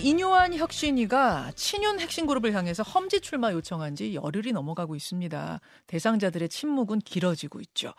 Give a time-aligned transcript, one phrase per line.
[0.00, 5.60] 인요한 혁신위가 친윤 핵심 그룹을 향해서 험지 출마 요청한 지 열흘이 넘어가고 있습니다.
[5.86, 7.94] 대상자들의 침묵은 길어지고 있죠.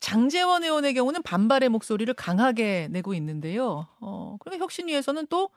[0.00, 3.86] 장재원 의원의 경우는 반발의 목소리를 강하게 내고 있는데요.
[4.00, 5.50] 어, 그러니까 혁신위에서는 또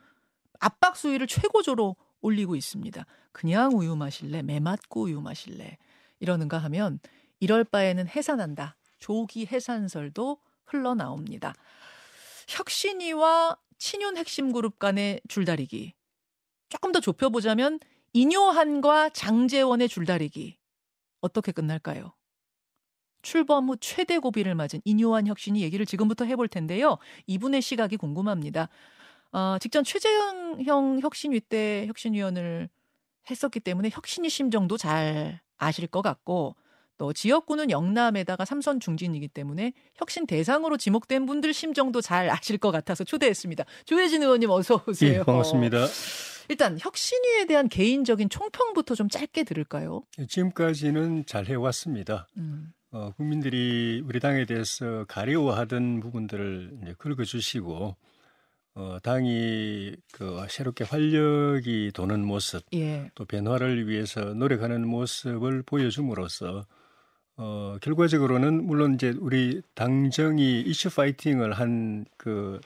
[0.60, 3.04] 압박 수위를 최고조로 올리고 있습니다.
[3.32, 4.42] 그냥 우유 마실래?
[4.42, 5.78] 매 맞고 우유 마실래?
[6.20, 6.98] 이러는가 하면
[7.40, 8.76] 이럴 바에는 해산한다.
[8.98, 11.54] 조기 해산설도 흘러나옵니다.
[12.48, 15.94] 혁신위와 친윤 핵심 그룹 간의 줄다리기.
[16.68, 17.80] 조금 더 좁혀보자면
[18.12, 20.58] 인요한과 장재원의 줄다리기.
[21.20, 22.12] 어떻게 끝날까요?
[23.22, 26.98] 출범 후 최대 고비를 맞은 인요한 혁신이 얘기를 지금부터 해볼 텐데요.
[27.26, 28.68] 이분의 시각이 궁금합니다.
[29.32, 32.68] 어, 직전 최재형 혁신위 때 혁신위원을
[33.30, 36.56] 했었기 때문에 혁신이 심정도 잘 아실 것 같고
[36.98, 43.04] 또 지역구는 영남에다가 삼선 중진이기 때문에 혁신 대상으로 지목된 분들 심정도 잘 아실 것 같아서
[43.04, 43.64] 초대했습니다.
[43.86, 45.20] 조혜진 의원님 어서 오세요.
[45.20, 45.86] 예, 반갑습니다.
[46.50, 50.02] 일단 혁신위에 대한 개인적인 총평부터 좀 짧게 들을까요?
[50.18, 52.26] 예, 지금까지는 잘 해왔습니다.
[52.36, 52.72] 음.
[52.90, 57.96] 어, 국민들이 우리 당에 대해서 가려워하던 부분들을 이제 긁어주시고
[58.74, 63.10] 어, 당이 그 새롭게 활력이 도는 모습, 예.
[63.14, 66.64] 또 변화를 위해서 노력하는 모습을 보여줌으로써
[67.38, 72.60] 어, 결과적으로는 물론 이제 우리 당정이 이슈 파이팅을 한그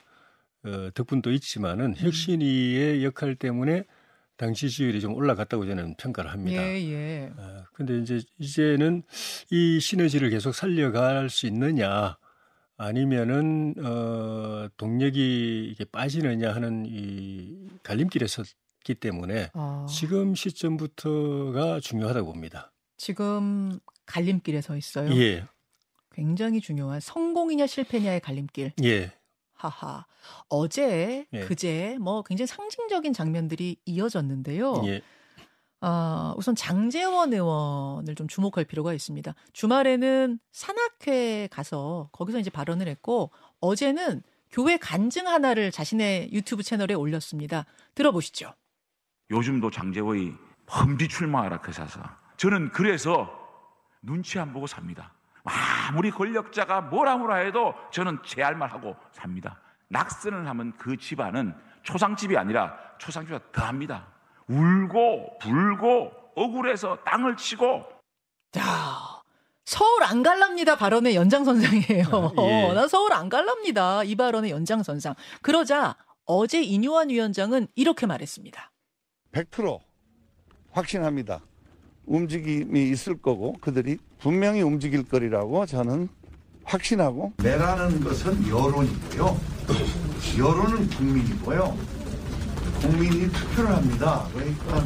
[0.65, 1.95] 어, 덕분도 있지만은 음.
[1.95, 3.83] 혁신위의 역할 때문에
[4.35, 6.59] 당 지지율이 좀 올라갔다고 저는 평가를 합니다.
[6.63, 7.31] 예, 예.
[7.37, 9.03] 어, 근데 이제 이제는
[9.51, 12.17] 이 시너지를 계속 살려갈 수 있느냐
[12.75, 22.71] 아니면은 어 동력이 이게 빠지느냐 하는 이 갈림길에 섰기 때문에 어, 지금 시점부터가 중요하다고 봅니다.
[22.97, 25.13] 지금 갈림길에 서 있어요.
[25.15, 25.45] 예,
[26.11, 28.73] 굉장히 중요한 성공이냐 실패냐의 갈림길.
[28.83, 29.11] 예,
[29.53, 30.05] 하하.
[30.49, 31.39] 어제, 예.
[31.41, 34.83] 그제 뭐 굉장히 상징적인 장면들이 이어졌는데요.
[34.85, 35.01] 예,
[35.85, 39.35] 아, 우선 장재원 의원을 좀 주목할 필요가 있습니다.
[39.51, 47.65] 주말에는 산악회 가서 거기서 이제 발언을 했고 어제는 교회 간증 하나를 자신의 유튜브 채널에 올렸습니다.
[47.95, 48.53] 들어보시죠.
[49.31, 50.31] 요즘도 장재호의
[50.71, 52.01] 험지 출마하라 그 사서
[52.37, 53.29] 저는 그래서
[54.03, 55.13] 눈치 안 보고 삽니다.
[55.43, 59.59] 아무리 권력자가 뭐라 뭐라 해도 저는 제 할 말 하고 삽니다.
[59.89, 64.07] 낙선을 하면 그 집안은 초상집이 아니라 초상집보다 더합니다.
[64.47, 67.85] 울고 불고 억울해서 땅을 치고
[68.51, 68.61] 자,
[69.65, 72.05] 서울 안 갈랍니다 발언의 연장선상이에요.
[72.39, 72.73] 예.
[72.73, 74.03] 나 서울 안 갈랍니다.
[74.03, 75.15] 이 발언의 연장선상.
[75.41, 78.71] 그러자 어제 이뇨한 위원장은 이렇게 말했습니다.
[79.31, 79.79] 100%
[80.71, 81.41] 확신합니다.
[82.05, 86.09] 움직임이 있을 거고 그들이 분명히 움직일 거리라고 저는
[86.63, 89.39] 확신하고 매라는 것은 여론이고요.
[90.37, 91.77] 여론은 국민이고요.
[92.81, 94.27] 국민이 투표를 합니다.
[94.33, 94.83] 그러니까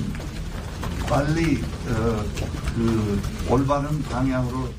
[1.09, 2.23] 빨리 어,
[2.75, 4.69] 그 올바른 방향으로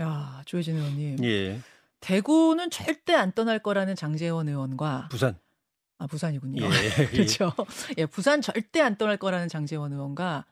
[0.00, 1.24] 야, 조혜진 의원님.
[1.24, 1.60] 예,
[2.00, 5.38] 대구는 절대 안 떠날 거라는 장재원 의원과 부산.
[5.98, 6.66] 아 부산이군요.
[6.66, 7.52] 예, 그렇죠.
[7.96, 10.44] 예, 부산 절대 안 떠날 거라는 장제원 의원과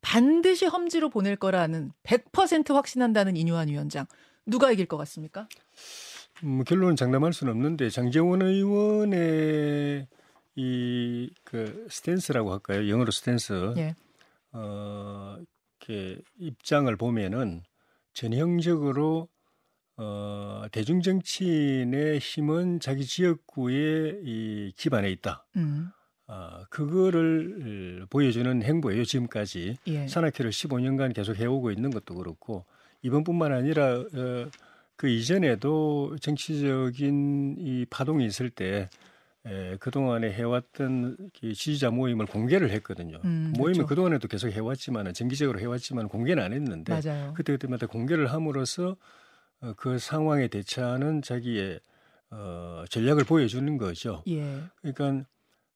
[0.00, 4.06] 반드시 험지로 보낼 거라는 100% 확신한다는 인요한 위원장.
[4.46, 5.48] 누가 이길 것 같습니까?
[6.42, 10.06] 음, 결론은 장담할 수는 없는데 장제원 의원의
[10.56, 12.88] 이 그 스탠스라고 할까요?
[12.88, 13.74] 영어로 스탠스.
[13.76, 13.94] 예.
[14.52, 15.36] 어,
[15.78, 17.62] 이렇게 입장을 보면은
[18.12, 19.28] 전형적으로
[19.96, 25.46] 어, 대중정치인의 힘은 자기 지역구의 이 기반에 있다.
[25.56, 25.90] 음.
[26.26, 29.76] 아, 그거를 보여주는 행보예요, 지금까지.
[29.86, 30.08] 예.
[30.08, 32.64] 산악회를 15년간 계속 해오고 있는 것도 그렇고,
[33.02, 34.50] 이번뿐만 아니라, 어,
[34.96, 38.88] 그 이전에도 정치적인 이 파동이 있을 때,
[39.46, 43.20] 에, 그동안에 해왔던 그 지지자 모임을 공개를 했거든요.
[43.24, 43.86] 음, 모임을 그렇죠.
[43.86, 47.34] 그동안에도 계속 해왔지만, 정기적으로 해왔지만 공개는 안 했는데, 맞아요.
[47.34, 48.96] 그때 그때마다 공개를 함으로써
[49.60, 51.80] 어, 그 상황에 대처하는 자기의
[52.30, 54.22] 어, 전략을 보여주는 거죠.
[54.26, 54.62] 예.
[54.80, 55.26] 그러니까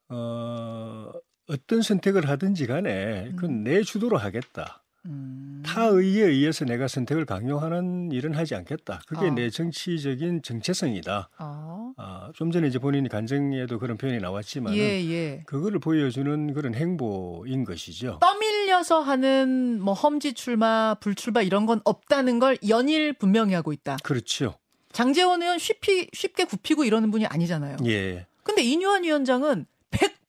[0.09, 1.11] 어,
[1.49, 4.83] 어떤 선택을 하든지 간에 그건 내 주도로 하겠다.
[5.07, 5.63] 음.
[5.65, 9.01] 타의에 의해서 내가 선택을 강요하는 일은 하지 않겠다.
[9.07, 9.31] 그게 아.
[9.31, 11.31] 내 정치적인 정체성이다.
[11.37, 11.93] 아.
[11.97, 15.43] 아, 좀 전에 이제 본인이 간증에도 그런 표현이 나왔지만 예, 예.
[15.47, 18.19] 그거를 보여주는 그런 행보인 것이죠.
[18.21, 23.97] 떠밀려서 하는 뭐 험지 출마, 불출마 이런 건 없다는 걸 연일 분명히 하고 있다.
[24.03, 24.55] 그렇죠.
[24.93, 27.77] 장재원 의원 쉽히, 쉽게 굽히고 이러는 분이 아니잖아요.
[27.87, 28.27] 예.
[28.43, 29.67] 근데 이뇨한 위원장은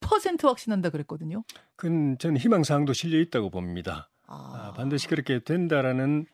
[0.10, 1.44] 100% 확신한다 그랬거든요.
[1.76, 4.10] 그건 저는 희망 사항도 실려 있다고 봅니다.
[4.28, 6.26] 아, 반드시 그렇게 된다라는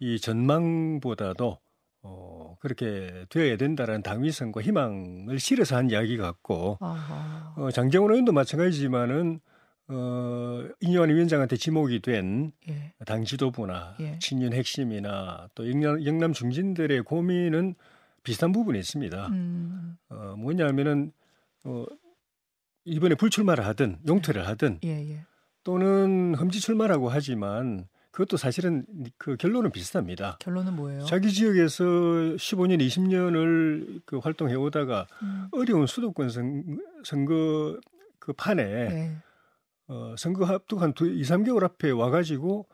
[0.00, 1.58] 이 전망보다도
[2.02, 7.54] 어, 그렇게 되어야 된다라는 당위성과 희망을 실어서 한 이야기 같고 아하.
[7.56, 9.40] 어, 장재원 의원도 마찬가지지만은
[9.88, 12.92] 어, 이뇨한 위원장한테 지목이 된 예.
[13.04, 14.18] 당 지도부나 예.
[14.18, 17.74] 친윤 핵심이나 또 영남, 영남 중진들의 고민은
[18.22, 19.28] 비슷한 부분이 있습니다.
[19.28, 19.96] 음.
[20.08, 21.12] 어, 뭐냐면은
[21.64, 21.84] 어,
[22.84, 25.26] 이번에 불출마를 하든 용퇴를 하든 예, 예.
[25.62, 28.86] 또는 험지 출마라고 하지만 그것도 사실은
[29.18, 30.36] 그 결론은 비슷합니다.
[30.40, 31.04] 결론은 뭐예요?
[31.04, 35.48] 자기 지역에서 15년, 20년을 그 활동해 오다가 음.
[35.52, 37.78] 어려운 수도권 선, 선거
[38.20, 39.16] 그 판에 예.
[39.88, 42.68] 어, 선거 합독 한 두, 2, 3개월 앞에 와가지고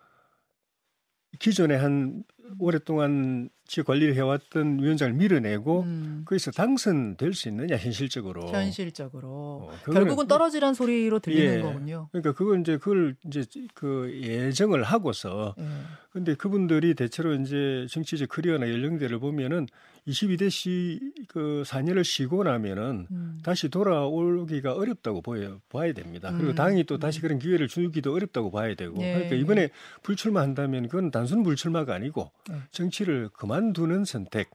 [1.39, 2.23] 기존에 한
[2.59, 6.23] 오랫동안 지역 관리를 해왔던 위원장을 밀어내고 음.
[6.25, 8.49] 거기서 당선될 수 있느냐 현실적으로.
[8.49, 11.63] 현실적으로 어, 결국은 떨어지란 소리로 들리는 예.
[11.63, 12.09] 거군요.
[12.11, 13.45] 그러니까 그건 이제 그걸 이제
[13.75, 15.69] 그 예정을 하고서 예.
[16.11, 19.69] 근데 그분들이 대체로 이제 정치적 커리어나 연령대를 보면은
[20.09, 23.39] 22대 그 4년을 쉬고 나면은 음.
[23.45, 26.33] 다시 돌아오기가 어렵다고 보여 봐야 됩니다.
[26.33, 29.01] 그리고 음, 당이 또 다시 그런 기회를 주기도 어렵다고 봐야 되고.
[29.01, 29.69] 예, 그러니까 이번에
[30.03, 32.57] 불출마한다면 그건 단순 불출마가 아니고 예.
[32.73, 34.51] 정치를 그만 두는 선택.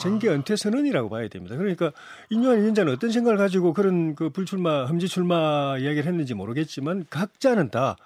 [0.00, 1.56] 정계 은퇴 선언이라고 봐야 됩니다.
[1.56, 1.92] 그러니까
[2.30, 7.96] 인유한 위원장은 어떤 생각을 가지고 그런 그 불출마, 험지 출마 이야기를 했는지 모르겠지만 각자는 다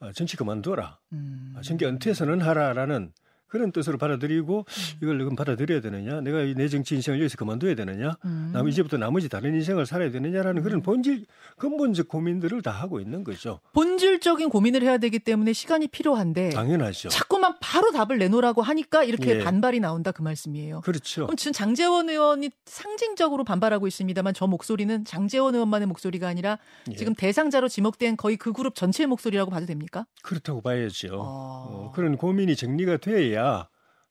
[0.00, 0.98] 어, 정치 그만둬라.
[1.12, 1.54] 음.
[1.56, 3.12] 아, 정계 은퇴 선언하라라는
[3.48, 4.64] 그런 뜻으로 받아들이고
[5.02, 6.20] 이걸 그럼 받아들여야 되느냐?
[6.20, 8.16] 내가 이내 정치 인생을 여기서 그만둬야 되느냐?
[8.24, 8.50] 음.
[8.52, 11.26] 남 이제부터 나머지 다른 인생을 살아야 되느냐라는 그런 본질
[11.56, 13.60] 근본적 고민들을 다 하고 있는 거죠.
[13.72, 17.08] 본질적인 고민을 해야 되기 때문에 시간이 필요한데 당연하죠.
[17.08, 19.44] 자꾸만 바로 답을 내놓으라고 하니까 이렇게 예.
[19.44, 20.80] 반발이 나온다 그 말씀이에요.
[20.80, 21.26] 그렇죠.
[21.26, 26.58] 그럼 지금 장재원 의원이 상징적으로 반발하고 있습니다만 저 목소리는 장재원 의원만의 목소리가 아니라
[26.90, 26.96] 예.
[26.96, 30.06] 지금 대상자로 지목된 거의 그 그룹 전체의 목소리라고 봐도 됩니까?
[30.22, 31.08] 그렇다고 봐야죠.
[31.14, 31.66] 아.
[31.68, 33.35] 어, 그런 고민이 정리가 돼야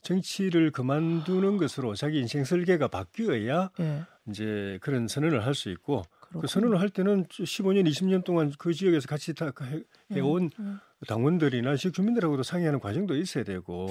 [0.01, 4.03] 정치를 그만두는 것으로 자기 인생 설계가 바뀌어야 예.
[4.29, 6.41] 이제 그런 선언을 할 수 있고 그렇군요.
[6.41, 10.79] 그 선언을 할 때는 15년, 20년 동안 그 지역에서 같이 다 해- 해온 음.
[11.07, 13.87] 당원들이나 지역 주민들하고도 상의하는 과정도 있어야 되고.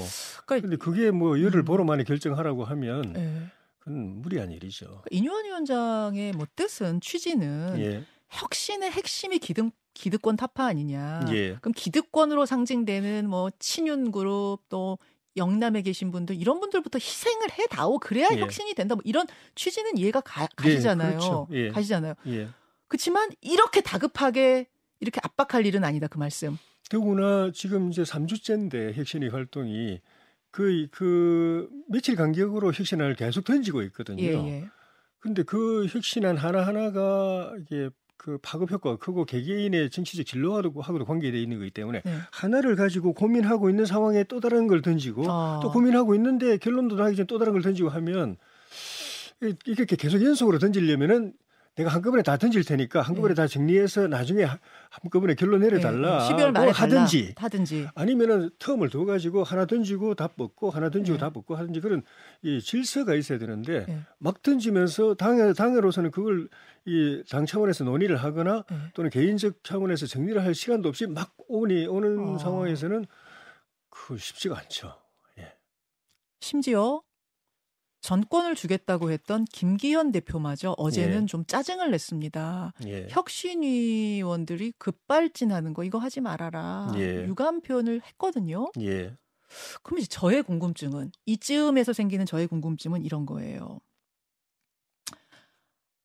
[0.46, 1.64] 그러니까 근데 그게 뭐 열을 음.
[1.64, 3.42] 보러 만에 결정하라고 하면 예.
[3.80, 4.86] 그건 무리한 일이죠.
[4.86, 8.04] 그러니까 인유한 위원장의 뭐 뜻은 취지는 예.
[8.30, 11.26] 혁신의 핵심이 기득 기득권 타파 아니냐.
[11.30, 11.54] 예.
[11.60, 14.98] 그럼 기득권으로 상징되는 뭐 친윤 그룹 또
[15.36, 18.40] 영남에 계신 분들 이런 분들부터 희생을 해다오 그래야 예.
[18.40, 18.94] 혁신이 된다.
[18.94, 21.10] 뭐 이런 취지는 이해가 가, 가시잖아요.
[21.10, 21.48] 그렇죠.
[21.52, 21.68] 예.
[21.70, 22.14] 가시잖아요.
[22.28, 22.48] 예.
[22.88, 24.66] 그렇지만 이렇게 다급하게
[25.00, 26.58] 이렇게 압박할 일은 아니다 그 말씀.
[26.90, 30.00] 더구나 지금 이제 3주째인데 혁신의 활동이
[30.50, 34.22] 그, 그 며칠 간격으로 혁신을 계속 던지고 있거든요.
[34.22, 34.68] 예, 예.
[35.18, 41.58] 근데 그 혁신안 하나하나가 이게 그 파급 효과가 크고 개개인의 정치적 진로하고도 하고도 관계되어 있는
[41.58, 42.14] 거기 때문에 네.
[42.30, 45.60] 하나를 가지고 고민하고 있는 상황에 또 다른 걸 던지고 아.
[45.62, 48.36] 또 고민하고 있는데 결론도 나기 전에 또 다른 걸 던지고 하면
[49.42, 51.34] 이- 이렇게 계속 연속으로 던지려면은
[51.76, 54.58] 내가 한꺼번에 다 던질 테니까 한꺼번에 다 정리해서 나중에 하-
[54.90, 56.24] 한꺼번에 결론 내려달라.
[56.24, 57.44] 예, 12월 말에 뭐 하든지 달라.
[57.46, 57.88] 하든지.
[57.96, 61.18] 아니면은 텀을 둬 가지고 하나 던지고 다 뻗고 하나 던지고 예.
[61.18, 62.02] 다 뻗고 하든지 그런
[62.42, 63.98] 이 질서가 있어야 되는데 예.
[64.18, 66.48] 막 던지면서 당에 당으로서는 그걸
[66.86, 68.76] 이 당 차원에서 논의를 하거나 예.
[68.94, 72.38] 또는 개인적 차원에서 정리를 할 시간도 없이 막 오니 오는 어.
[72.38, 73.04] 상황에서는
[73.90, 74.94] 그 쉽지가 않죠.
[75.38, 75.54] 예.
[76.40, 77.00] 심지어
[78.04, 81.26] 전권을 주겠다고 했던 김기현 대표마저 어제는 예.
[81.26, 82.74] 좀 짜증을 냈습니다.
[82.86, 83.06] 예.
[83.08, 86.92] 혁신위원들이 급발진하는 거 이거 하지 말아라.
[86.96, 87.24] 예.
[87.24, 88.70] 유감 표현을 했거든요.
[88.80, 89.16] 예.
[89.82, 93.80] 그럼 이제 저의 궁금증은 이쯤에서 생기는 저의 궁금증은 이런 거예요.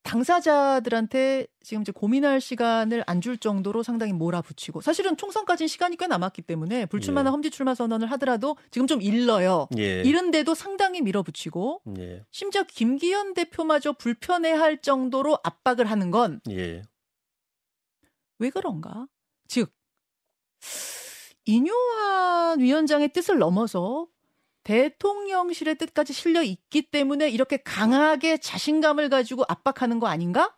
[0.10, 6.42] 당사자들한테 지금 이제 고민할 시간을 안 줄 정도로 상당히 몰아붙이고 사실은 총선까지는 시간이 꽤 남았기
[6.44, 7.32] 때문에 불출마나 예.
[7.32, 9.68] 험지 출마 선언을 하더라도 지금 좀 일러요.
[9.78, 10.02] 예.
[10.04, 12.26] 이런데도 상당히 밀어붙이고 예.
[12.32, 16.82] 심지어 김기현 대표마저 불편해할 정도로 압박을 하는 건왜 예.
[18.54, 19.08] 그런가?
[19.50, 19.70] 즉
[21.46, 24.08] 인요한 위원장의 뜻을 넘어서
[24.70, 30.56] 대통령실의 뜻까지 실려 있기 때문에 이렇게 강하게 자신감을 가지고 압박하는 거 아닌가?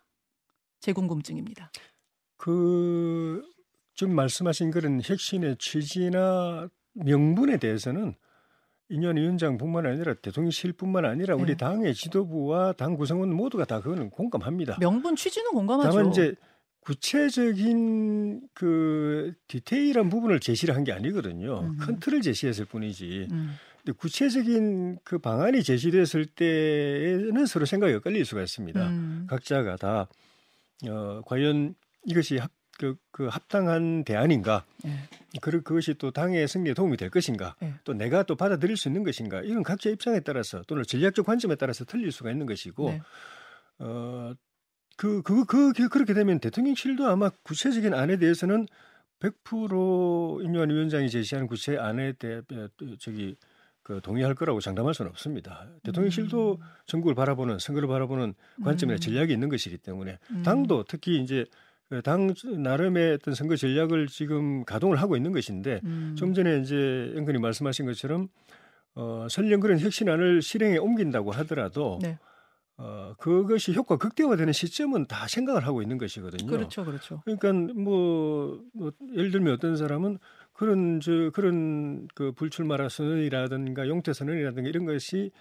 [0.80, 1.72] 제 궁금증입니다.
[2.36, 3.42] 그
[3.94, 8.14] 지금 말씀하신 그런 혁신의 취지나 명분에 대해서는
[8.90, 11.56] 인현 위원장뿐만 아니라 대통령실뿐만 아니라 우리 네.
[11.56, 14.76] 당의 지도부와 당 구성원 모두가 다 그거는 공감합니다.
[14.78, 15.90] 명분 취지는 공감하죠.
[15.90, 16.34] 다만 이제
[16.80, 21.60] 구체적인 그 디테일한 부분을 제시를 한 게 아니거든요.
[21.60, 21.76] 음.
[21.78, 23.28] 큰 틀을 제시했을 뿐이지.
[23.30, 28.88] 음, 근데 구체적인 그 방안이 제시됐을 때에는 서로 생각이 엇갈릴 수가 있습니다.
[28.88, 30.08] 음, 각자가 다
[30.88, 31.74] 어, 과연
[32.06, 34.64] 이것이 합, 그, 그 합당한 대안인가?
[34.86, 34.90] 예.
[35.40, 37.74] 그 그것이 또 당의 승리에 도움이 될 것인가, 네.
[37.84, 41.84] 또 내가 또 받아들일 수 있는 것인가, 이런 각자 입장에 따라서 또는 전략적 관점에 따라서
[41.84, 43.02] 틀릴 수가 있는 것이고, 네.
[43.78, 44.34] 어,
[44.96, 48.66] 그, 그, 그, 그, 그렇게 되면 대통령실도 아마 구체적인 안에 대해서는
[49.20, 52.42] 100% 인유한 위원장이 제시하는 구체 안에 대해
[52.98, 53.36] 저기
[53.82, 55.68] 그 동의할 거라고 장담할 수는 없습니다.
[55.82, 59.00] 대통령실도 전국을 바라보는 선거를 바라보는 관점이나 음.
[59.00, 60.42] 전략이 있는 것이기 때문에 음.
[60.42, 61.44] 당도 특히 이제
[61.88, 66.14] 그당 나름의 어떤 선거 전략을 지금 가동을 하고 있는 것인데 음.
[66.16, 68.28] 좀 전에 이제 앵근이 말씀하신 것처럼
[68.94, 72.18] 어, 설령 그런 혁신안을 실행에 옮긴다고 하더라도 네.
[72.78, 76.50] 어, 그것이 효과 극대화되는 시점은 다 생각을 하고 있는 것이거든요.
[76.50, 77.22] 그렇죠, 그렇죠.
[77.24, 80.18] 그러니까 뭐, 뭐 예를 들면 어떤 사람은
[80.62, 85.32] 그런 저 그런 그 불출마라 선언이라든가 용태 선언이라든가 이런 것이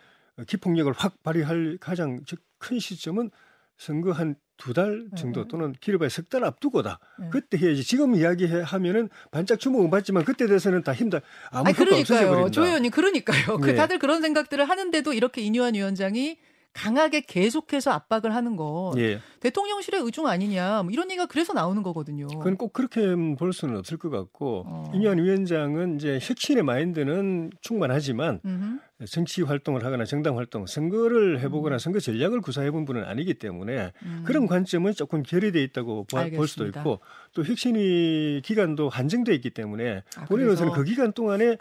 [0.48, 3.30] 기폭력을 확 발휘할 가장 즉큰 시점은
[3.78, 5.48] 선거 한 두 달 정도 네.
[5.48, 7.00] 또는 길어봐야 석 달 앞두고다.
[7.20, 7.30] 네.
[7.32, 7.84] 그때 해야지.
[7.84, 12.00] 지금 이야기하면은 반짝 주목은 받지만 그때 돼서는 다 힘들 아무 아니 효과 그러니까요.
[12.20, 12.52] 없어져 버린다.
[12.52, 13.58] 조 의원님 그러니까요.
[13.58, 13.76] 그 네.
[13.76, 16.38] 다들 그런 생각들을 하는데도 이렇게 이뉴한 위원장이
[16.74, 22.28] 강하게 계속해서 압박을 하는 건 예, 대통령실의 의중 아니냐 뭐 이런 얘기가 그래서 나오는 거거든요.
[22.28, 23.02] 그건 꼭 그렇게
[23.38, 24.92] 볼 수는 없을 것 같고 어.
[24.94, 28.80] 이뇨한 위원장은 이제 혁신의 마인드는 충만하지만 음흠.
[29.08, 34.24] 정치 활동을 하거나 정당 활동, 선거를 해보거나 선거 전략을 구사해본 분은 아니기 때문에 음.
[34.26, 36.80] 그런 관점은 조금 결여돼 있다고 봐- 볼 수도 알겠습니다.
[36.82, 37.00] 있고
[37.34, 41.58] 또 혁신이 기간도 한정돼 있기 때문에 아, 본인으로서는 그 기간 동안에.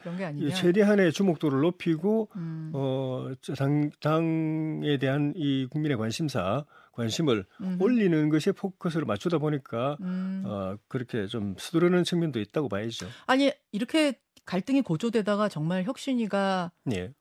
[0.54, 2.70] 최대한의 주목도를 높이고 음.
[2.74, 7.82] 어, 저 당, 당에 대한 이 국민의 관심사, 관심을 음흠.
[7.82, 10.42] 올리는 것에 포커스를 맞추다 보니까 음.
[10.44, 13.06] 어, 그렇게 좀 서두르는 측면도 있다고 봐야죠.
[13.26, 17.12] 아니 이렇게 갈등이 고조되다가 정말 혁신이가 예,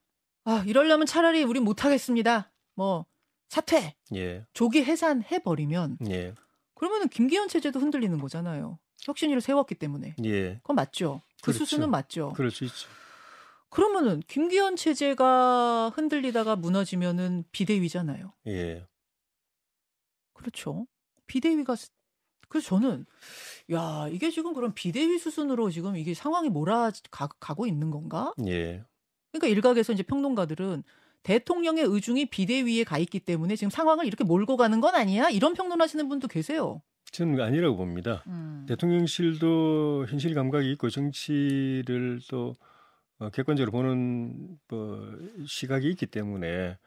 [0.50, 2.51] 아 이러려면 차라리 우리 못하겠습니다.
[2.75, 3.06] 뭐
[3.50, 6.34] 사퇴, 예, 조기 해산해 버리면 예,
[6.75, 8.79] 그러면은 김기현 체제도 흔들리는 거잖아요.
[9.03, 10.56] 혁신위를 세웠기 때문에 예.
[10.58, 11.22] 그건 맞죠.
[11.41, 11.60] 그 그렇죠.
[11.65, 12.34] 수순은 맞죠.
[12.34, 12.88] 그럴 수 있죠.
[13.70, 18.34] 그러면은 김기현 체제가 흔들리다가 무너지면은 비대위잖아요.
[18.48, 18.88] 예.
[20.34, 20.88] 그렇죠.
[21.27, 21.91] 비대위가 스-
[22.48, 23.06] 그래서 저는
[23.72, 28.34] 야 이게 지금 그럼 비대위 수순으로 지금 이게 상황이 몰아가고 있는 건가?
[28.48, 28.84] 예.
[29.31, 30.83] 그러니까 일각에서 이제 평론가들은
[31.24, 35.29] 대통령의 의중이 비대위에 가 있기 때문에 지금 상황을 이렇게 몰고 가는 건 아니야?
[35.29, 36.81] 이런 평론하시는 분도 계세요.
[37.12, 38.24] 저는 아니라고 봅니다.
[38.27, 38.65] 음.
[38.67, 42.55] 대통령실도 현실 감각이 있고 정치를 또
[43.17, 46.77] 어, 객관적으로 보는 뭐 시각이 있기 때문에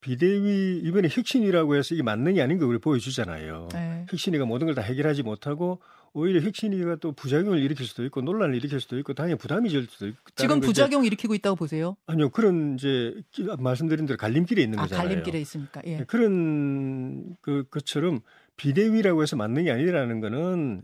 [0.00, 3.68] 비대위 이번에 혁신이라고 해서 이게 맞느냐 아닌 가 우리 보여주잖아요.
[3.72, 4.06] 네.
[4.10, 5.80] 혁신이가 모든 걸 다 해결하지 못하고
[6.16, 10.06] 오히려 혁신이가 또 부작용을 일으킬 수도 있고 논란을 일으킬 수도 있고 당에 부담이 질 수도
[10.06, 11.96] 있고 지금 부작용 일으키고 있다고 보세요.
[12.06, 15.08] 아니요 그런 이제 기- 말씀드린 대로 갈림길에 있는 아 거잖아요.
[15.08, 15.82] 갈림길에 있으니까.
[15.86, 15.98] 예.
[15.98, 18.20] 네, 그런 그 것처럼
[18.56, 20.82] 비대위라고 해서 맞느냐 아니라는 거는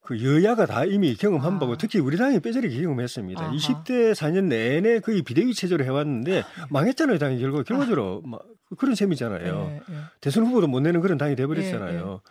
[0.00, 1.58] 그 여야가 다 이미 경험한 아.
[1.58, 3.42] 바고 특히 우리 당이 뼈저리게 경험했습니다.
[3.44, 3.52] 아하.
[3.54, 7.18] 20대 4년 내내 거의 비대위 체제로 해왔는데 망했잖아요.
[7.18, 8.40] 당이 결국 결과적으로 막
[8.78, 9.70] 그런 셈이잖아요.
[9.70, 9.98] 예, 예.
[10.22, 12.20] 대선 후보도 못 내는 그런 당이 돼버렸잖아요.
[12.24, 12.30] 예,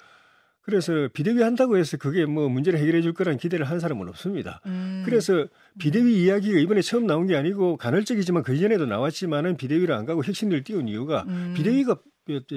[0.68, 4.60] 그래서 비대위 한다고 해서 그게 뭐 문제를 해결해 줄 거란 기대를 한 사람은 없습니다.
[4.66, 5.02] 음.
[5.06, 5.48] 그래서
[5.80, 10.66] 비대위 이야기가 이번에 처음 나온 게 아니고 간헐적이지만 그 전에도 나왔지만은 비대위를 안 가고 혁신을
[10.66, 11.54] 띄운 이유가 음.
[11.56, 11.96] 비대위가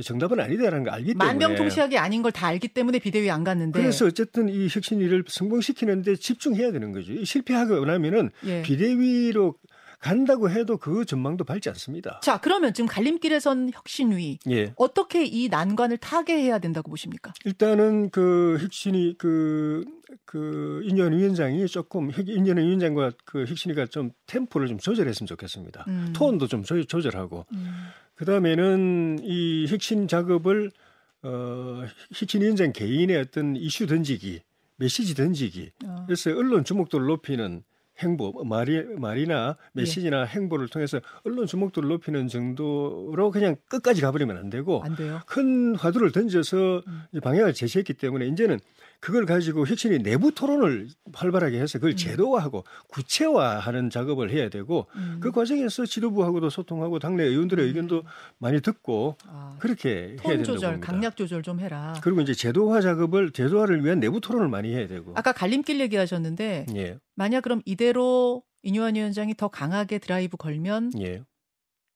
[0.03, 3.81] 정답은 아니다라는 걸 알기 때문에 만병통치약이 아닌 걸 다 알기 때문에 비대위 안 갔는데.
[3.81, 7.13] 그래서 어쨌든 이 혁신위를 성공시키는데 집중해야 되는 거죠.
[7.13, 8.63] 이 실패하고 나면은 예.
[8.63, 9.55] 비대위로
[10.01, 12.21] 간다고 해도 그 전망도 밝지 않습니다.
[12.23, 14.73] 자 그러면 지금 갈림길에 선 혁신위 예.
[14.77, 17.33] 어떻게 이 난관을 타개해야 된다고 보십니까?
[17.45, 19.85] 일단은 그 혁신이 그,
[20.25, 25.85] 그 인연 위원장이 조금 혁- 인연 위원장과 그 혁신이가 좀 템포를 좀 조절했으면 좋겠습니다.
[25.89, 26.13] 음.
[26.15, 27.71] 톤도 좀 조, 조절하고 음.
[28.15, 30.71] 그 다음에는 이 혁신 작업을
[31.23, 31.83] 어
[32.15, 34.41] 혁신 위원장 개인의 어떤 이슈 던지기,
[34.77, 36.05] 메시지 던지기, 어.
[36.07, 37.63] 그래서 언론 주목도를 높이는
[38.03, 44.83] 행보, 말이, 말이나 메시지나 행보를 통해서 언론 주목도를 높이는 정도로 그냥 끝까지 가버리면 안 되고
[44.85, 44.97] 안.
[45.27, 47.21] 큰 화두를 던져서 음.
[47.23, 48.59] 방향을 제시했기 때문에 이제는
[49.01, 51.97] 그걸 가지고 혁신이 내부 토론을 활발하게 해서 그걸 음.
[51.97, 55.19] 제도화하고 구체화하는 작업을 해야 되고 음.
[55.21, 58.03] 그 과정에서 지도부하고도 소통하고 당내 의원들의 의견도
[58.39, 60.93] 많이 듣고 아, 그렇게 해야 톤 된다고 조절, 봅니다.
[60.93, 61.95] 강약 조절 좀 해라.
[62.03, 65.13] 그리고 이제 제도화 작업을 제도화를 위한 내부 토론을 많이 해야 되고.
[65.17, 71.23] 아까 갈림길 얘기하셨는데 예, 만약 그럼 이대로 이뇨한 위원장이 더 강하게 드라이브 걸면 예.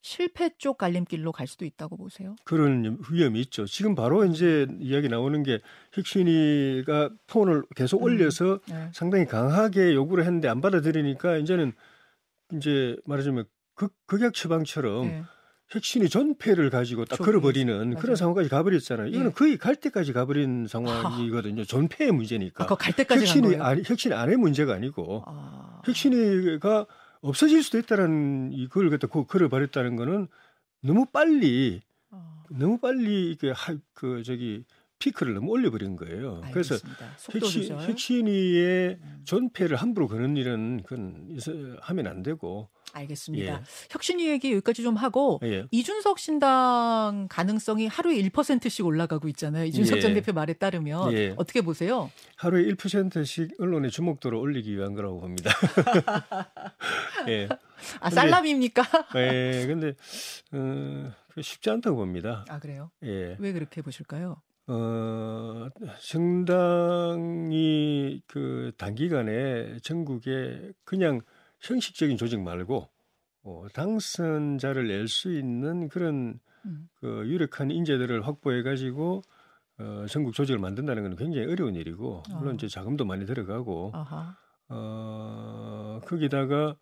[0.05, 2.37] 실패 쪽 갈림길로 갈 수도 있다고 보세요.
[2.45, 3.65] 그런 위험이 있죠.
[3.65, 5.61] 지금 바로 이제 이야기 나오는 게
[5.95, 8.05] 혁신이가 톤을 계속 음.
[8.05, 8.91] 올려서 네.
[8.93, 11.73] 상당히 강하게 요구를 했는데 안 받아들이니까 이제는
[12.53, 15.23] 이제 말하자면 극, 극약 처방처럼 네.
[15.71, 17.17] 혁신이 전패를 가지고 딱.
[17.21, 17.97] 걸어버리는 맞아요.
[17.97, 19.07] 그런 상황까지 가버렸잖아요.
[19.07, 19.31] 이거는 예.
[19.33, 21.65] 거의 갈 때까지 가버린 상황이거든요.
[21.65, 22.65] 전패의 문제니까.
[22.65, 23.65] 아까 갈 때까지 간 혁신이 거예요.
[23.65, 25.81] 아니, 혁신 안의 문제가 아니고 아.
[25.87, 26.87] 혁신이가
[27.25, 30.29] 없어질 수도 있다라는 이걸 갖다 그 걸어버렸다는 거는
[30.83, 34.65] 너무 빨리 어, 너무 빨리 이게 하, 그 저기
[35.05, 36.41] 피크를 너무 올려버린 거예요.
[36.51, 37.07] 그래서 알겠습니다.
[37.19, 37.89] 속도 혁신, 조절.
[37.91, 39.21] 혁신이의 음.
[39.25, 41.39] 전패를 함부로 거는 일은 그건
[41.83, 43.53] 하면 안 되고 알겠습니다.
[43.53, 43.61] 예.
[43.91, 45.67] 혁신위 얘기 여기까지 좀 하고 예.
[45.71, 49.67] 이준석 신당 가능성이 하루에 1%씩 올라가고 있잖아요.
[49.67, 50.01] 이준석 예.
[50.01, 51.35] 전 대표 말에 따르면 예.
[51.37, 52.11] 어떻게 보세요?
[52.37, 55.51] 하루에 1%씩 언론의 주목도를 올리기 위한 거라고 봅니다.
[57.29, 57.49] 예.
[58.01, 58.83] 아 살람입니까?
[59.17, 59.67] 예.
[59.67, 59.95] 근데
[60.53, 62.45] 어, 그 쉽지 않다고 봅니다.
[62.49, 62.91] 아 그래요?
[63.03, 63.37] 예.
[63.39, 64.41] 왜 그렇게 보실까요?
[64.67, 65.69] 어,
[66.01, 67.53] 정당이
[68.27, 71.21] 그 단기간에 전국에 그냥
[71.61, 72.89] 형식적인 조직 말고
[73.43, 76.89] 어, 당선자를 낼 수 있는 그런 음.
[76.95, 79.23] 그 유력한 인재들을 확보해 가지고
[79.79, 82.55] 어, 전국 조직을 만든다는 건 굉장히 어려운 일이고 물론 어.
[82.55, 84.35] 이제 자금도 많이 들어가고 아하.
[84.69, 86.77] 어, 거기다가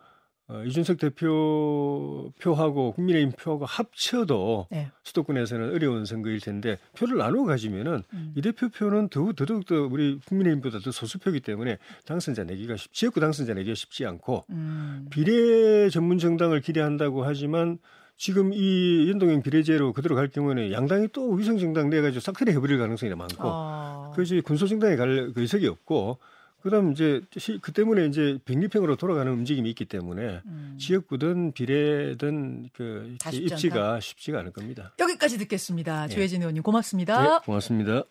[0.53, 4.91] 어, 이준석 대표 표하고 국민의힘 표하고 합쳐도 네.
[5.03, 8.35] 수도권에서는 어려운 선거일 텐데 표를 나누어 가지면은 음.
[8.37, 13.21] 이 대표 표는 더욱 더더욱 더 우리 국민의힘보다 더 소수표이기 때문에 당선자 내기가 쉽, 지역구
[13.21, 15.07] 당선자 내기가 쉽지 않고 음.
[15.11, 17.79] 비례 전문 정당을 기대한다고 하지만
[18.19, 22.79] 지금 이 연동형 비례제로 그대로 갈 경우에는 양당이 또 위성 정당 내 가지고 싹트리 해버릴
[22.79, 24.13] 가능성이 많고 아.
[24.15, 26.19] 그래서 군소 정당에 갈 의석이 없고
[26.63, 30.77] 그다음 이제 시- 그 때문에 이제 백립형으로 돌아가는 움직임이 있기 때문에 음.
[30.81, 34.95] 지역구든 비례든 그 입지가 쉽지가 않을 겁니다.
[35.01, 36.07] 여기까지 듣겠습니다.
[36.07, 36.15] 네.
[36.15, 37.23] 조혜진 의원님 고맙습니다.
[37.23, 38.05] 네, 고맙습니다.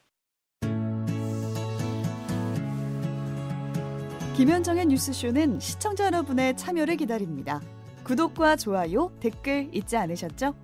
[4.36, 7.62] 김현정의 뉴스쇼는 시청자 여러분의 참여를 기다립니다.
[8.04, 10.56] 구독과 좋아요, 댓글 잊지 않으셨죠?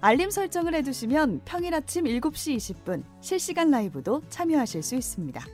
[0.00, 5.44] 알림 설정을 해두시면 평일 아침 7시 20분 실시간 라이브도 참여하실 수 있습니다.